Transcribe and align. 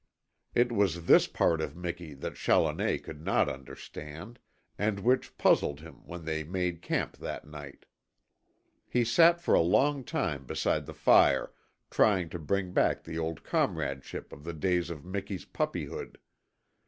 It 0.55 0.71
was 0.71 1.05
this 1.05 1.27
part 1.27 1.61
of 1.61 1.77
Miki 1.77 2.15
that 2.15 2.33
Challoner 2.33 2.97
could 2.97 3.21
not 3.23 3.47
understand, 3.47 4.39
and 4.75 4.99
which 5.01 5.37
puzzled 5.37 5.81
him 5.81 6.07
when 6.07 6.25
they 6.25 6.43
made 6.43 6.81
camp 6.81 7.17
that 7.17 7.45
night. 7.45 7.85
He 8.89 9.03
sat 9.05 9.39
for 9.39 9.53
a 9.53 9.61
long 9.61 10.03
time 10.03 10.45
beside 10.47 10.87
the 10.87 10.95
fire 10.95 11.51
trying 11.91 12.29
to 12.29 12.39
bring 12.39 12.71
back 12.73 13.03
the 13.03 13.19
old 13.19 13.43
comradeship 13.43 14.33
of 14.33 14.43
the 14.43 14.53
days 14.53 14.89
of 14.89 15.05
Miki's 15.05 15.45
puppyhood. 15.45 16.17